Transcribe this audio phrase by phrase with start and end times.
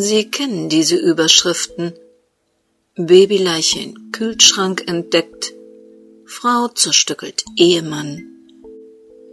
[0.00, 1.92] Sie kennen diese Überschriften.
[2.94, 5.52] Babyleiche in Kühlschrank entdeckt.
[6.24, 8.24] Frau zerstückelt Ehemann.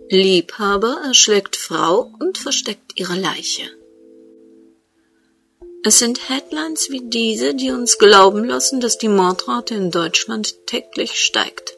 [0.09, 3.69] Liebhaber erschlägt Frau und versteckt ihre Leiche.
[5.83, 11.19] Es sind Headlines wie diese, die uns glauben lassen, dass die Mordrate in Deutschland täglich
[11.19, 11.77] steigt.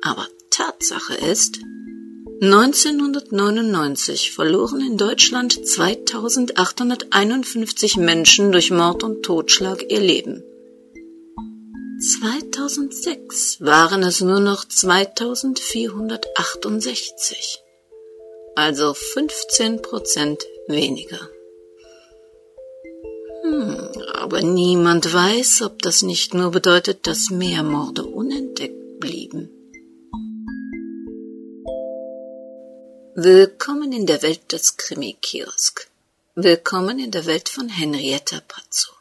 [0.00, 1.58] Aber Tatsache ist,
[2.42, 10.42] 1999 verloren in Deutschland 2851 Menschen durch Mord und Totschlag ihr Leben.
[12.00, 17.58] 2006 waren es nur noch 2468,
[18.54, 21.20] also 15 Prozent weniger.
[23.42, 29.49] Hm, aber niemand weiß, ob das nicht nur bedeutet, dass mehr Morde unentdeckt blieben.
[33.16, 35.90] Willkommen in der Welt des Krimi-Kiosk.
[36.36, 38.92] Willkommen in der Welt von Henrietta Pazzo.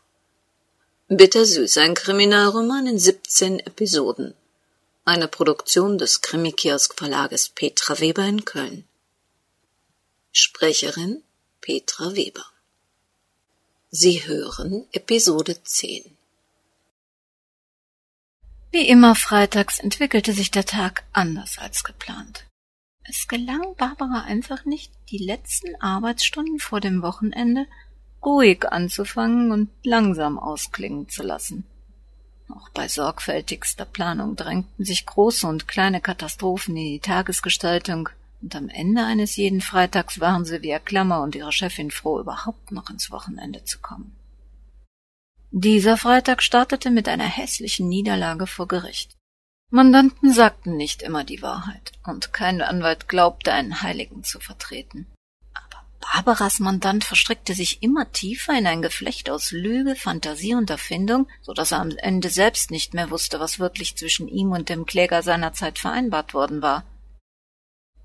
[1.10, 4.34] Bittersüß, ein Kriminalroman in 17 Episoden.
[5.06, 8.84] Eine Produktion des Krimi-Kiosk Verlages Petra Weber in Köln.
[10.32, 11.22] Sprecherin
[11.62, 12.46] Petra Weber.
[13.92, 16.18] Sie hören Episode 10.
[18.72, 22.49] Wie immer freitags entwickelte sich der Tag anders als geplant.
[23.04, 27.66] Es gelang Barbara einfach nicht, die letzten Arbeitsstunden vor dem Wochenende
[28.24, 31.66] ruhig anzufangen und langsam ausklingen zu lassen.
[32.50, 38.10] Auch bei sorgfältigster Planung drängten sich große und kleine Katastrophen in die Tagesgestaltung,
[38.42, 42.90] und am Ende eines jeden Freitags waren Sylvia Klammer und ihre Chefin froh, überhaupt noch
[42.90, 44.16] ins Wochenende zu kommen.
[45.52, 49.18] Dieser Freitag startete mit einer hässlichen Niederlage vor Gericht.
[49.72, 55.06] Mandanten sagten nicht immer die Wahrheit, und kein Anwalt glaubte, einen Heiligen zu vertreten.
[55.54, 61.28] Aber Barbaras Mandant verstrickte sich immer tiefer in ein Geflecht aus Lüge, Fantasie und Erfindung,
[61.44, 64.88] so dass er am Ende selbst nicht mehr wusste, was wirklich zwischen ihm und dem
[64.88, 66.84] Kläger seinerzeit vereinbart worden war.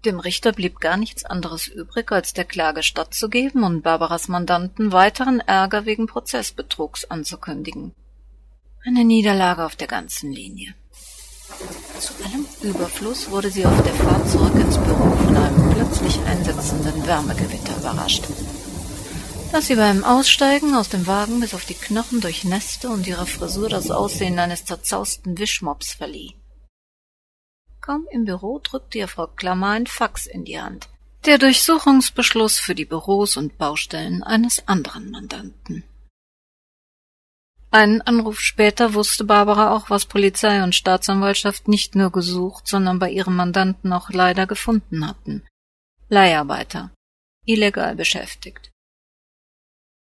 [0.05, 5.41] Dem Richter blieb gar nichts anderes übrig, als der Klage stattzugeben und Barbaras Mandanten weiteren
[5.41, 7.95] Ärger wegen Prozessbetrugs anzukündigen.
[8.85, 10.75] Eine Niederlage auf der ganzen Linie.
[11.99, 17.07] Zu allem Überfluss wurde sie auf der Fahrt zurück ins Büro von einem plötzlich einsetzenden
[17.07, 18.25] Wärmegewitter überrascht,
[19.53, 23.69] das sie beim Aussteigen aus dem Wagen bis auf die Knochen durchnässte und ihrer Frisur
[23.69, 26.35] das Aussehen eines zerzausten Wischmops verlieh.
[27.81, 30.89] Kaum im Büro drückte ihr Frau Klammer ein Fax in die Hand.
[31.27, 35.85] Der Durchsuchungsbeschluss für die Büros und Baustellen eines anderen Mandanten.
[37.75, 43.11] Einen Anruf später wusste Barbara auch, was Polizei und Staatsanwaltschaft nicht nur gesucht, sondern bei
[43.11, 45.45] ihrem Mandanten auch leider gefunden hatten.
[46.09, 46.95] Leiharbeiter.
[47.45, 48.71] Illegal beschäftigt.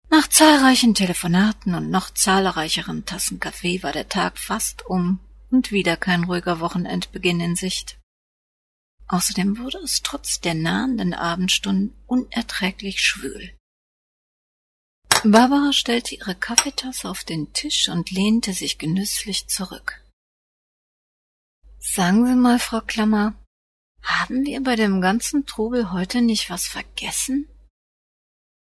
[0.08, 5.20] Nach zahlreichen Telefonaten und noch zahlreicheren Tassen Kaffee war der Tag fast um
[5.50, 7.98] und wieder kein ruhiger Wochenendbeginn in Sicht.
[9.06, 13.54] Außerdem wurde es trotz der nahenden Abendstunden unerträglich schwül.
[15.24, 20.00] Barbara stellte ihre Kaffeetasse auf den Tisch und lehnte sich genüsslich zurück.
[21.78, 23.34] Sagen Sie mal, Frau Klammer,
[24.02, 27.48] haben wir bei dem ganzen Trubel heute nicht was vergessen?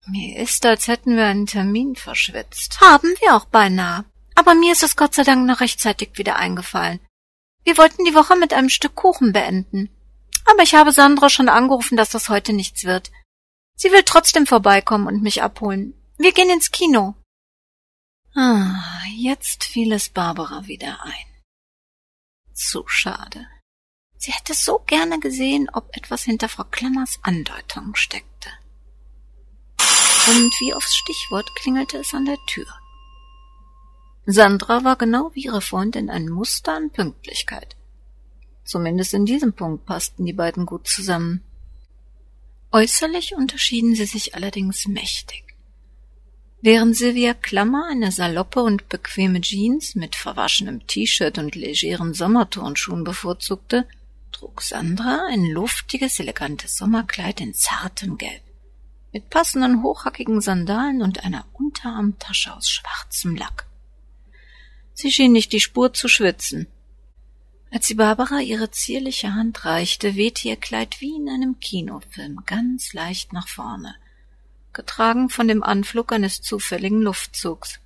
[0.07, 2.81] Mir ist, als hätten wir einen Termin verschwitzt.
[2.81, 4.03] Haben wir auch beinahe.
[4.35, 6.99] Aber mir ist es Gott sei Dank noch rechtzeitig wieder eingefallen.
[7.63, 9.89] Wir wollten die Woche mit einem Stück Kuchen beenden.
[10.45, 13.11] Aber ich habe Sandra schon angerufen, dass das heute nichts wird.
[13.75, 15.93] Sie will trotzdem vorbeikommen und mich abholen.
[16.21, 17.15] Wir gehen ins Kino.
[18.35, 18.79] Ah,
[19.17, 21.41] jetzt fiel es Barbara wieder ein.
[22.53, 23.47] Zu schade.
[24.17, 28.49] Sie hätte so gerne gesehen, ob etwas hinter Frau Klammers Andeutung steckte.
[30.27, 32.67] Und wie aufs Stichwort klingelte es an der Tür.
[34.27, 37.75] Sandra war genau wie ihre Freundin ein Muster an Pünktlichkeit.
[38.63, 41.43] Zumindest in diesem Punkt passten die beiden gut zusammen.
[42.71, 45.50] Äußerlich unterschieden sie sich allerdings mächtig.
[46.63, 53.87] Während Sylvia Klammer eine saloppe und bequeme Jeans mit verwaschenem T-Shirt und legeren Sommerturnschuhen bevorzugte,
[54.31, 58.43] trug Sandra ein luftiges, elegantes Sommerkleid in zartem Gelb,
[59.11, 63.65] mit passenden hochhackigen Sandalen und einer Unterarmtasche aus schwarzem Lack.
[64.93, 66.67] Sie schien nicht die Spur zu schwitzen.
[67.71, 72.93] Als sie Barbara ihre zierliche Hand reichte, wehte ihr Kleid wie in einem Kinofilm ganz
[72.93, 73.95] leicht nach vorne–
[74.73, 77.79] getragen von dem Anflug eines zufälligen Luftzugs.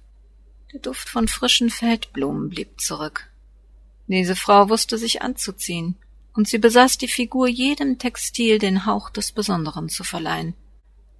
[0.73, 3.27] Der Duft von frischen Feldblumen blieb zurück.
[4.07, 5.95] Diese Frau wusste sich anzuziehen,
[6.33, 10.53] und sie besaß die Figur jedem Textil den Hauch des Besonderen zu verleihen.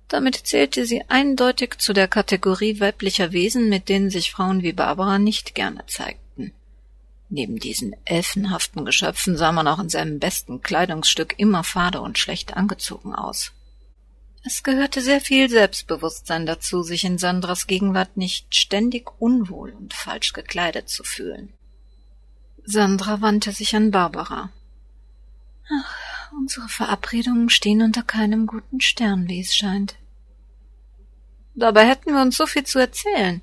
[0.08, 5.18] Damit zählte sie eindeutig zu der Kategorie weiblicher Wesen, mit denen sich Frauen wie Barbara
[5.18, 6.52] nicht gerne zeigten.
[7.30, 12.56] Neben diesen elfenhaften Geschöpfen sah man auch in seinem besten Kleidungsstück immer fade und schlecht
[12.56, 13.52] angezogen aus.
[14.48, 20.34] Es gehörte sehr viel Selbstbewusstsein dazu, sich in Sandras Gegenwart nicht ständig unwohl und falsch
[20.34, 21.52] gekleidet zu fühlen.
[22.64, 24.52] Sandra wandte sich an Barbara.
[25.68, 29.96] Ach, unsere Verabredungen stehen unter keinem guten Stern, wie es scheint.
[31.56, 33.42] Dabei hätten wir uns so viel zu erzählen.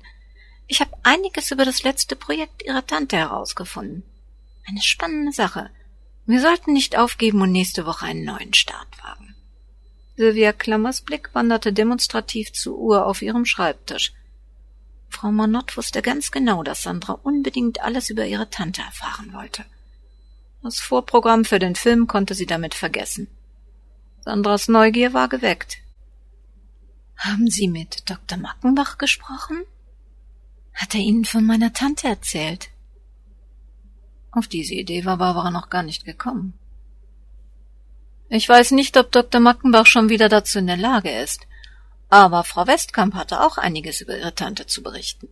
[0.67, 4.03] Ich habe einiges über das letzte Projekt Ihrer Tante herausgefunden.
[4.65, 5.69] Eine spannende Sache.
[6.25, 9.32] Wir sollten nicht aufgeben und nächste Woche einen neuen Start wagen.
[10.15, 14.13] Sylvia Klammers Blick wanderte demonstrativ zur Uhr auf ihrem Schreibtisch.
[15.09, 19.65] Frau Monott wusste ganz genau, dass Sandra unbedingt alles über ihre Tante erfahren wollte.
[20.61, 23.27] Das Vorprogramm für den Film konnte sie damit vergessen.
[24.21, 25.77] Sandras Neugier war geweckt.
[27.17, 28.37] Haben Sie mit Dr.
[28.37, 29.63] Mackenbach gesprochen?
[30.73, 32.69] Hat er Ihnen von meiner Tante erzählt?
[34.31, 36.53] Auf diese Idee war Barbara noch gar nicht gekommen.
[38.35, 39.39] Ich weiß nicht, ob Dr.
[39.39, 41.41] Mackenbach schon wieder dazu in der Lage ist,
[42.09, 45.27] aber Frau Westkamp hatte auch einiges über ihre Tante zu berichten.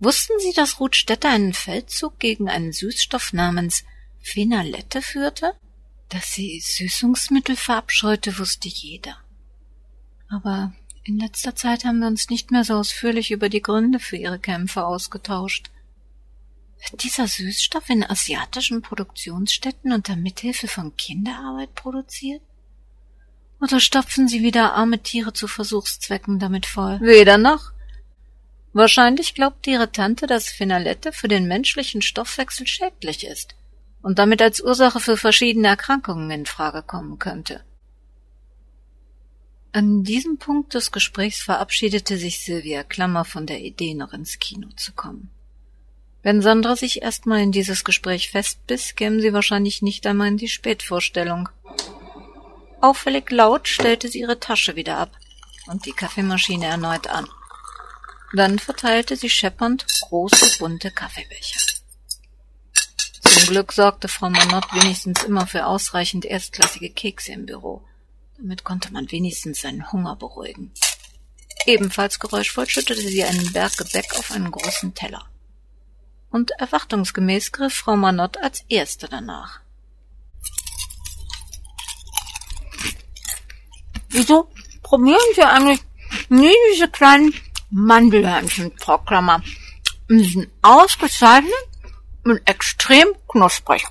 [0.00, 3.84] Wussten Sie, dass Ruth Stetter einen Feldzug gegen einen Süßstoff namens
[4.20, 5.54] Phenalette führte?
[6.10, 9.16] Dass sie Süßungsmittel verabscheute, wusste jeder.
[10.28, 10.74] Aber
[11.04, 14.38] in letzter Zeit haben wir uns nicht mehr so ausführlich über die Gründe für ihre
[14.38, 15.70] Kämpfe ausgetauscht.
[16.88, 22.42] Wird dieser Süßstoff in asiatischen Produktionsstätten unter Mithilfe von Kinderarbeit produziert?
[23.60, 26.98] Oder stopfen sie wieder arme Tiere zu Versuchszwecken damit voll?
[27.00, 27.72] Weder noch.
[28.72, 33.54] Wahrscheinlich glaubt ihre Tante, dass Phenalette für den menschlichen Stoffwechsel schädlich ist
[34.00, 37.64] und damit als Ursache für verschiedene Erkrankungen in Frage kommen könnte.
[39.72, 44.68] An diesem Punkt des Gesprächs verabschiedete sich Sylvia Klammer von der Idee, noch ins Kino
[44.76, 45.30] zu kommen.
[46.22, 50.48] Wenn Sandra sich erstmal in dieses Gespräch festbiss, kämen sie wahrscheinlich nicht einmal in die
[50.48, 51.48] Spätvorstellung.
[52.82, 55.12] Auffällig laut stellte sie ihre Tasche wieder ab
[55.66, 57.26] und die Kaffeemaschine erneut an.
[58.34, 61.60] Dann verteilte sie scheppernd große bunte Kaffeebecher.
[63.22, 67.82] Zum Glück sorgte Frau Monod wenigstens immer für ausreichend erstklassige Kekse im Büro.
[68.36, 70.72] Damit konnte man wenigstens seinen Hunger beruhigen.
[71.66, 75.29] Ebenfalls geräuschvoll schüttete sie einen Berg Gebäck auf einen großen Teller.
[76.30, 79.60] Und erwartungsgemäß griff Frau Manott als Erste danach.
[84.10, 84.48] Wieso
[84.82, 85.80] probieren Sie eigentlich
[86.28, 87.32] nie diese kleinen
[87.70, 89.42] Mandelhörnchen, Frau Klammer?
[90.08, 91.52] Die sind ausgezeichnet
[92.24, 93.84] und extrem knusprig.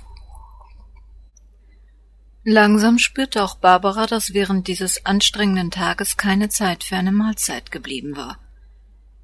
[2.44, 8.16] Langsam spürte auch Barbara, dass während dieses anstrengenden Tages keine Zeit für eine Mahlzeit geblieben
[8.16, 8.38] war.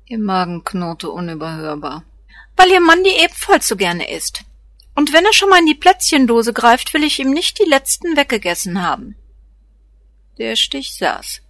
[0.05, 2.05] Ihr Magen knurrte unüberhörbar.
[2.57, 4.43] Weil ihr Mann die ebenfalls so gerne isst.
[4.95, 8.17] Und wenn er schon mal in die Plätzchendose greift, will ich ihm nicht die letzten
[8.17, 9.15] weggegessen haben.
[10.39, 11.43] Der Stich saß.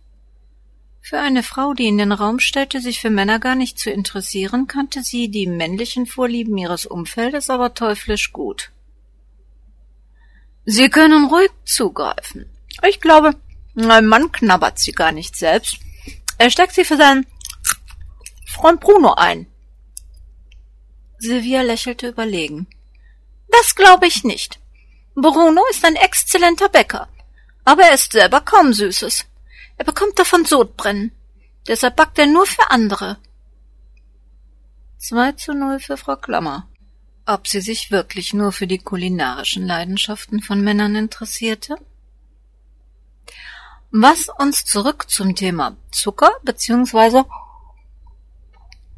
[1.00, 4.66] Für eine Frau, die in den Raum stellte, sich für Männer gar nicht zu interessieren,
[4.66, 8.72] kannte sie die männlichen Vorlieben ihres Umfeldes aber teuflisch gut.
[10.64, 12.50] Sie können ruhig zugreifen.
[12.88, 13.36] Ich glaube,
[13.74, 15.78] mein Mann knabbert sie gar nicht selbst.
[16.38, 17.24] Er steckt sie für seinen
[18.44, 19.46] Freund Bruno ein.
[21.18, 22.66] Silvia lächelte überlegen.
[23.48, 24.60] Das glaube ich nicht.
[25.14, 27.08] Bruno ist ein exzellenter Bäcker,
[27.64, 29.24] aber er isst selber kaum Süßes.
[29.78, 31.12] Er bekommt davon Sodbrennen.
[31.66, 33.18] Deshalb backt er nur für andere.
[34.98, 36.68] Zwei zu null für Frau Klammer.
[37.26, 41.76] Ob sie sich wirklich nur für die kulinarischen Leidenschaften von Männern interessierte?
[43.90, 47.24] Was uns zurück zum Thema Zucker bzw.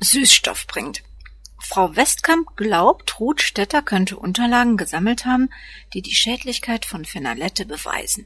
[0.01, 1.03] Süßstoff bringt.
[1.71, 5.51] Frau Westkamp glaubt, Ruth Stetter könnte Unterlagen gesammelt haben,
[5.93, 8.25] die die Schädlichkeit von Phenalette beweisen.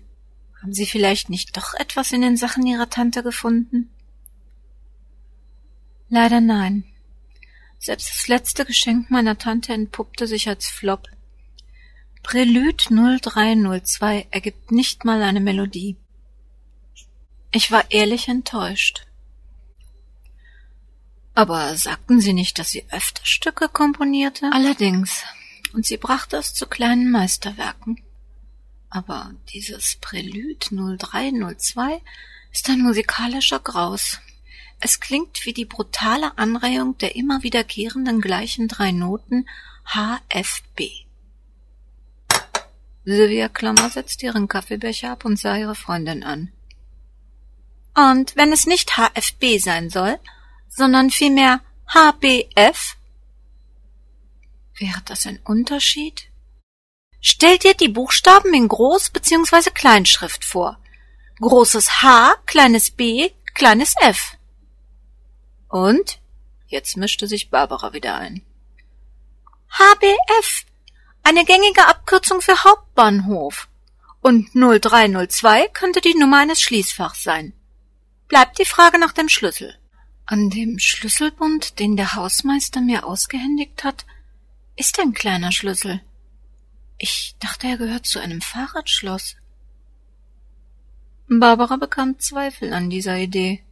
[0.62, 3.90] Haben Sie vielleicht nicht doch etwas in den Sachen Ihrer Tante gefunden?
[6.08, 6.84] Leider nein.
[7.80, 11.08] Selbst das letzte Geschenk meiner Tante entpuppte sich als Flop.
[12.22, 15.96] Prelude 0302 ergibt nicht mal eine Melodie.
[17.50, 19.08] Ich war ehrlich enttäuscht.
[21.34, 24.50] Aber sagten Sie nicht, dass sie öfter Stücke komponierte?
[24.52, 25.24] Allerdings.
[25.72, 28.02] Und sie brachte es zu kleinen Meisterwerken.
[28.90, 32.02] Aber dieses Prelude 0302
[32.52, 34.18] ist ein musikalischer Graus.
[34.80, 39.48] Es klingt wie die brutale Anreihung der immer wiederkehrenden gleichen drei Noten
[39.86, 40.82] HFB.
[43.04, 46.52] Sylvia Klammer setzte ihren Kaffeebecher ab und sah ihre Freundin an.
[47.94, 50.18] Und wenn es nicht HFB sein soll,
[50.74, 52.96] sondern vielmehr HBF?
[54.78, 56.28] Wäre das ein Unterschied?
[57.20, 59.70] Stell dir die Buchstaben in Groß- bzw.
[59.70, 60.78] Kleinschrift vor.
[61.40, 64.36] Großes H, kleines B, kleines F.
[65.68, 66.20] Und?
[66.66, 68.44] Jetzt mischte sich Barbara wieder ein.
[69.70, 70.64] HBF,
[71.22, 73.68] eine gängige Abkürzung für Hauptbahnhof.
[74.20, 77.52] Und 0302 könnte die Nummer eines Schließfachs sein.
[78.28, 79.78] Bleibt die Frage nach dem Schlüssel.
[80.32, 84.06] An dem Schlüsselbund, den der Hausmeister mir ausgehändigt hat,
[84.76, 86.00] ist ein kleiner Schlüssel.
[86.96, 89.36] Ich dachte, er gehört zu einem Fahrradschloss.
[91.28, 93.62] Barbara bekam Zweifel an dieser Idee.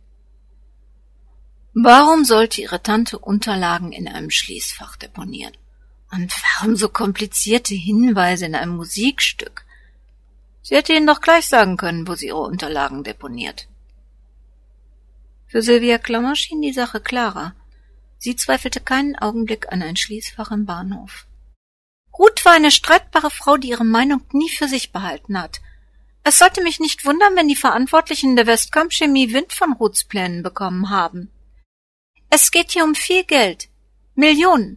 [1.73, 5.57] Warum sollte ihre Tante Unterlagen in einem Schließfach deponieren?
[6.11, 9.65] Und warum so komplizierte Hinweise in einem Musikstück?
[10.61, 13.67] Sie hätte ihnen doch gleich sagen können, wo sie ihre Unterlagen deponiert.
[15.51, 17.57] Für Sylvia Klammer schien die Sache klarer.
[18.19, 21.27] Sie zweifelte keinen Augenblick an ein Schließfach im Bahnhof.
[22.17, 25.61] Ruth war eine streitbare Frau, die ihre Meinung nie für sich behalten hat.
[26.23, 30.45] Es sollte mich nicht wundern, wenn die Verantwortlichen der Westkamp Chemie Wind von Ruths Plänen
[30.45, 31.33] bekommen haben.
[32.29, 33.69] Es geht hier um viel Geld.
[34.15, 34.77] Millionen.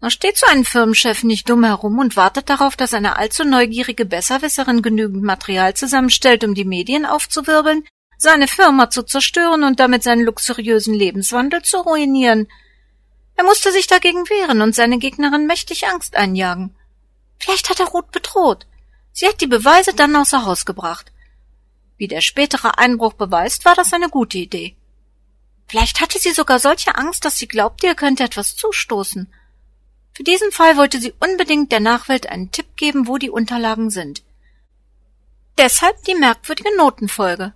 [0.00, 4.04] Da steht so ein Firmenchef nicht dumm herum und wartet darauf, dass eine allzu neugierige
[4.04, 7.84] Besserwisserin genügend Material zusammenstellt, um die Medien aufzuwirbeln,
[8.18, 12.48] seine Firma zu zerstören und damit seinen luxuriösen Lebenswandel zu ruinieren.
[13.36, 16.74] Er musste sich dagegen wehren und seine Gegnerin mächtig Angst einjagen.
[17.38, 18.66] Vielleicht hat er Ruth bedroht.
[19.12, 21.12] Sie hat die Beweise dann außer Haus gebracht.
[21.96, 24.76] Wie der spätere Einbruch beweist, war das eine gute Idee.
[25.68, 29.32] Vielleicht hatte sie sogar solche Angst, dass sie glaubte, ihr könnte etwas zustoßen.
[30.12, 34.22] Für diesen Fall wollte sie unbedingt der Nachwelt einen Tipp geben, wo die Unterlagen sind.
[35.58, 37.52] Deshalb die merkwürdige Notenfolge.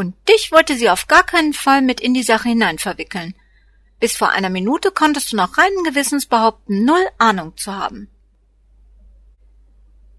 [0.00, 3.34] Und dich wollte sie auf gar keinen Fall mit in die Sache hinein verwickeln.
[3.98, 8.08] Bis vor einer Minute konntest du noch reinen Gewissens behaupten, null Ahnung zu haben.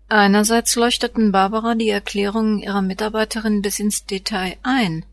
[0.07, 5.03] Einerseits leuchteten Barbara die Erklärungen ihrer Mitarbeiterin bis ins Detail ein.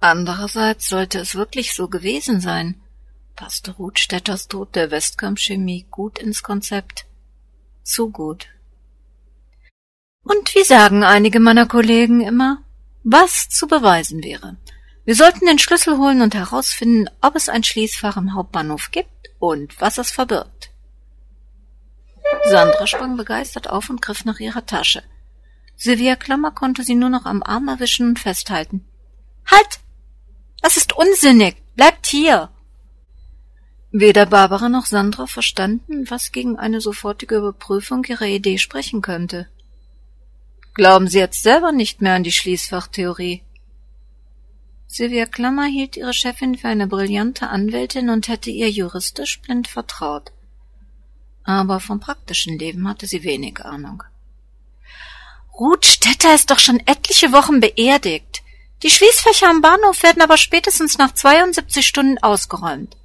[0.00, 2.74] Andererseits sollte es wirklich so gewesen sein,
[3.36, 7.06] passte Ruth Stetters Tod der Westkamp Chemie gut ins Konzept.
[7.84, 8.48] Zu gut.
[10.24, 12.64] Und wie sagen einige meiner Kollegen immer,
[13.02, 14.56] was zu beweisen wäre.
[15.04, 19.80] Wir sollten den Schlüssel holen und herausfinden, ob es ein Schließfach im Hauptbahnhof gibt und
[19.80, 20.70] was es verbirgt.
[22.44, 25.02] Sandra sprang begeistert auf und griff nach ihrer Tasche.
[25.76, 28.84] Sylvia Klammer konnte sie nur noch am Arm erwischen und festhalten.
[29.50, 29.80] Halt!
[30.60, 31.56] Das ist unsinnig!
[31.74, 32.50] Bleibt hier!
[33.90, 39.48] Weder Barbara noch Sandra verstanden, was gegen eine sofortige Überprüfung ihrer Idee sprechen könnte.
[40.74, 43.42] Glauben Sie jetzt selber nicht mehr an die Schließfachtheorie?
[44.86, 50.32] Sylvia Klammer hielt ihre Chefin für eine brillante Anwältin und hätte ihr juristisch blind vertraut.
[51.44, 54.02] Aber vom praktischen Leben hatte sie wenig Ahnung.
[55.58, 58.42] Ruth Stetter ist doch schon etliche Wochen beerdigt.
[58.82, 62.96] Die Schließfächer am Bahnhof werden aber spätestens nach 72 Stunden ausgeräumt.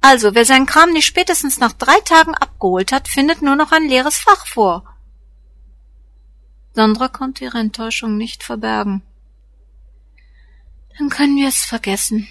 [0.00, 3.88] Also, wer seinen Kram nicht spätestens nach drei Tagen abgeholt hat, findet nur noch ein
[3.88, 4.95] leeres Fach vor.
[6.76, 9.00] Sandra konnte ihre Enttäuschung nicht verbergen.
[10.98, 12.28] Dann können wir es vergessen.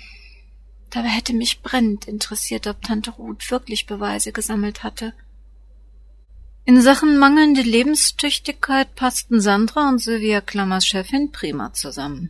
[0.91, 5.13] Dabei hätte mich brennend interessiert, ob Tante Ruth wirklich Beweise gesammelt hatte.
[6.63, 12.29] In Sachen mangelnde Lebenstüchtigkeit passten Sandra und Sylvia Klammers Chefin prima zusammen.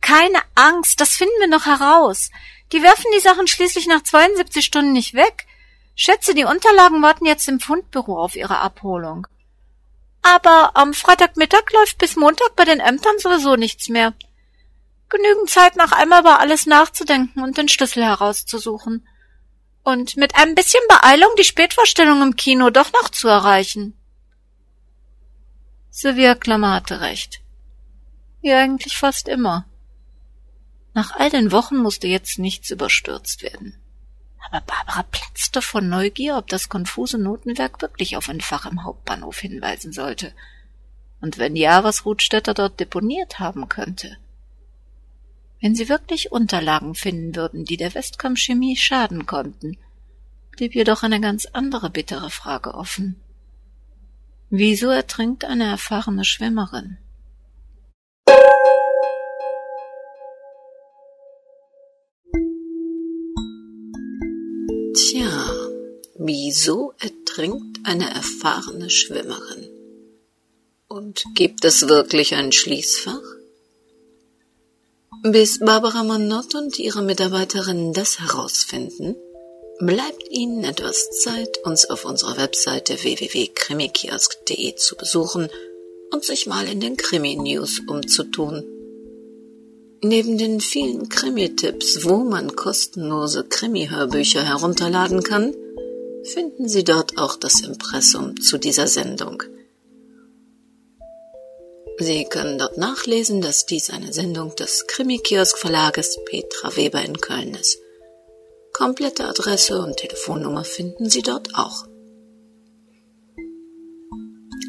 [0.00, 2.32] Keine Angst, das finden wir noch heraus.
[2.72, 5.46] Die werfen die Sachen schließlich nach 72 Stunden nicht weg.
[5.94, 9.28] Schätze, die Unterlagen warten jetzt im Fundbüro auf ihre Abholung.
[10.22, 14.14] Aber am Freitagmittag läuft bis Montag bei den Ämtern sowieso nichts mehr.
[15.08, 19.08] Genügend Zeit, nach einmal über alles nachzudenken und den Schlüssel herauszusuchen.
[19.82, 23.96] Und mit ein bisschen Beeilung die Spätvorstellung im Kino doch noch zu erreichen.
[25.90, 27.40] Sylvia Klammer hatte recht.
[28.42, 29.66] Wie eigentlich fast immer.
[30.94, 33.79] Nach all den Wochen musste jetzt nichts überstürzt werden.
[34.46, 39.38] Aber Barbara platzte vor Neugier, ob das konfuse Notenwerk wirklich auf ein Fach im Hauptbahnhof
[39.38, 40.32] hinweisen sollte.
[41.20, 44.16] Und wenn ja, was Ruthstädter dort deponiert haben könnte.
[45.60, 49.76] Wenn sie wirklich Unterlagen finden würden, die der Westcom Chemie schaden konnten,
[50.52, 53.20] blieb jedoch eine ganz andere bittere Frage offen.
[54.48, 56.98] Wieso ertrinkt eine erfahrene Schwimmerin?
[65.10, 65.50] Tja,
[66.18, 69.68] wieso ertrinkt eine erfahrene Schwimmerin?
[70.86, 73.20] Und gibt es wirklich ein Schließfach?
[75.24, 79.16] Bis Barbara Monod und ihre Mitarbeiterinnen das herausfinden,
[79.80, 85.48] bleibt Ihnen etwas Zeit, uns auf unserer Webseite www.krimikiosk.de zu besuchen
[86.12, 88.79] und sich mal in den Krimi-News umzutun.
[90.02, 95.54] Neben den vielen Krimi-Tipps, wo man kostenlose Krimi-Hörbücher herunterladen kann,
[96.24, 99.42] finden Sie dort auch das Impressum zu dieser Sendung.
[101.98, 107.78] Sie können dort nachlesen, dass dies eine Sendung des Krimi-Kiosk-Verlages Petra Weber in Köln ist.
[108.72, 111.84] Komplette Adresse und Telefonnummer finden Sie dort auch.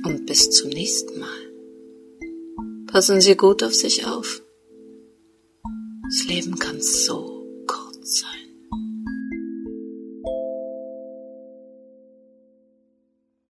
[0.04, 1.30] Und bis zum nächsten Mal.
[2.88, 4.41] Passen Sie gut auf sich auf.
[6.12, 8.41] Das Leben kann so kurz sein.